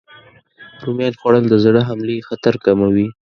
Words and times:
رومیان 0.85 1.13
خوړل 1.19 1.45
د 1.49 1.55
زړه 1.65 1.81
حملې 1.89 2.17
خطر 2.27 2.53
کموي. 2.65 3.07